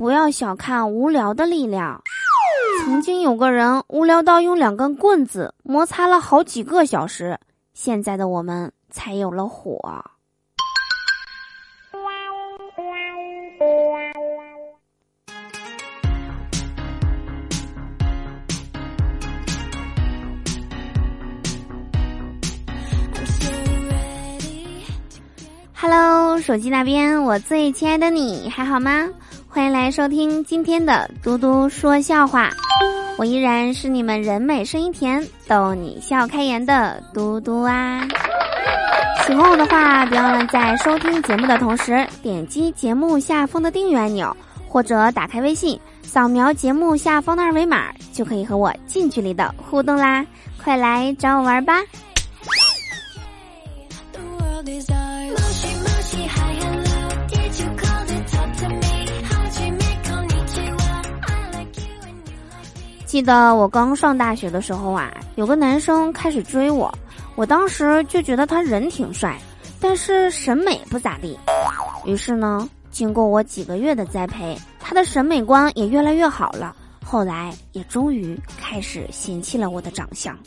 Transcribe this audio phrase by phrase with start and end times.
[0.00, 2.02] 不要小看无聊的力量。
[2.86, 7.38] 曾经有个人无聊到用两根棍子摩擦了好几个小时，
[7.74, 10.02] 现在的我们才有了火。
[25.74, 29.06] Hello，手机那边，我最亲爱的你还好吗？
[29.52, 32.50] 欢迎来收听今天的嘟嘟说笑话，
[33.18, 38.06] 我依然是你们人美声音甜、逗你笑开颜的嘟嘟啊！
[39.26, 44.34] 喜欢我的话，别忘了在收听节目的同时点击节目下方的订阅按钮，
[44.68, 50.24] 或者打开微信扫描节目下方的二维码，就可以和我近距离的互动啦！
[50.62, 51.82] 快来找我玩吧！
[63.10, 66.94] 记得我刚上大学的时候啊，有个男生开始追我，
[67.34, 69.36] 我当时就觉得他人挺帅，
[69.80, 71.36] 但是审美不咋地。
[72.04, 76.76] 于是呢，经过我几个月的栽培，他的审美观也越来越好了。
[77.04, 80.38] 后来也终于开始嫌弃了我的长相。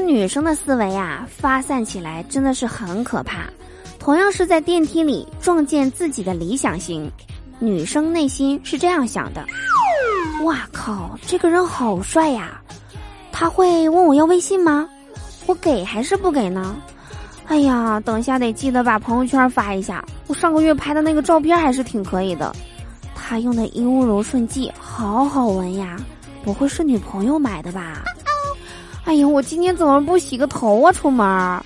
[0.00, 3.44] 女生的思维啊，发散起来真的是很可怕。
[3.98, 7.10] 同样是在电梯里撞见自己的理想型，
[7.58, 9.44] 女生内心是这样想的：
[10.42, 12.60] 哇靠，这个人好帅呀！
[13.30, 14.88] 他会问我要微信吗？
[15.46, 16.76] 我给还是不给呢？
[17.46, 20.04] 哎呀，等下得记得把朋友圈发一下。
[20.28, 22.54] 我上个月拍的那个照片还是挺可以的。
[23.14, 25.96] 他用的衣物柔顺剂好好闻呀，
[26.42, 28.02] 不会是女朋友买的吧？
[29.04, 30.92] 哎呀，我今天怎么不洗个头啊？
[30.92, 31.62] 出门，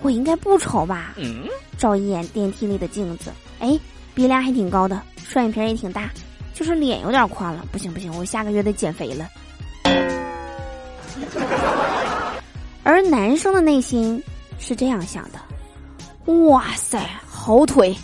[0.00, 1.14] 我应该不丑吧？
[1.16, 1.44] 嗯
[1.76, 3.30] 照一眼电梯里的镜子，
[3.60, 3.78] 哎，
[4.14, 6.10] 鼻梁还挺高的，双眼皮也挺大，
[6.52, 7.64] 就是脸有点宽了。
[7.70, 9.28] 不行不行，我下个月得减肥了。
[12.82, 14.20] 而男生的内心
[14.58, 17.94] 是这样想的：哇塞，好腿！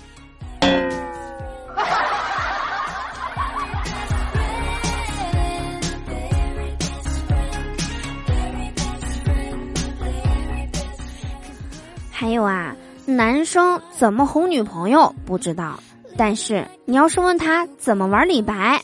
[12.25, 12.75] 还有啊，
[13.05, 15.79] 男生怎么哄女朋友不知道，
[16.17, 18.81] 但是你要是问他怎么玩李白，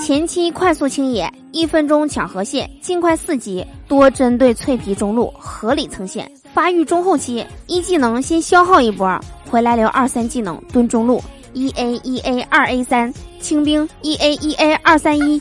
[0.00, 9.20] 前期快速清野，一分钟抢河蟹，尽快四级，多针对脆皮中路，合理蹭线，发育中后期，一技能先消耗一波，
[9.50, 11.20] 回来留二三技能蹲中路，
[11.52, 15.40] 一 A 一 A 二 A 三，清兵一 A 一 A 二三一，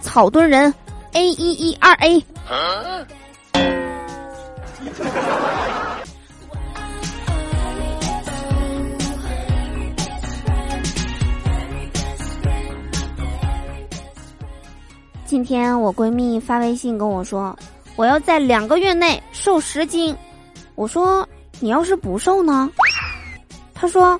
[0.00, 0.74] 草蹲人
[1.12, 2.24] A 一一二 A。
[15.34, 17.58] 今天我闺蜜发微信跟我说，
[17.96, 20.16] 我要在两个月内瘦十斤。
[20.76, 21.28] 我说
[21.58, 22.70] 你要是不瘦呢？
[23.74, 24.16] 她说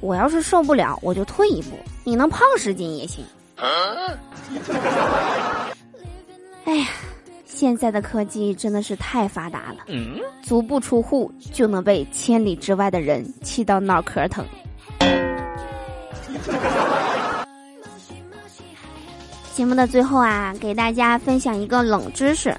[0.00, 3.24] 我要是受不了，我就退一步，你能胖十斤也行。
[6.64, 6.88] 哎呀，
[7.46, 9.84] 现在的科技真的是太发达了，
[10.42, 14.44] 足不出户就能被千里之外的人气到脑壳疼。
[19.54, 22.56] 节目的最后啊，给大家分享一个冷知识：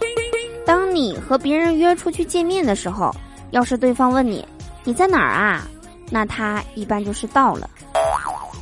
[0.65, 3.11] 当你和别人约出去见面的时候，
[3.51, 4.45] 要是对方问你
[4.83, 5.67] 你在哪儿啊，
[6.09, 7.67] 那他一般就是到了；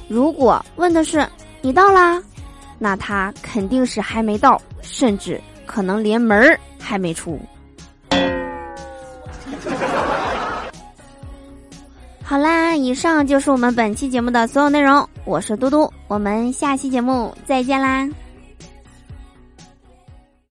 [0.08, 1.28] 如果问的是
[1.62, 2.22] 你到啦，
[2.78, 7.40] 那他肯定是还没到，甚至可能连门儿还没出。
[12.30, 15.04] 好啦，以上就是我们本期节目的所有内容。
[15.26, 18.08] 我是嘟嘟，我们下期节目再见啦。